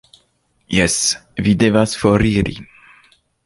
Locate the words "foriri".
2.05-2.59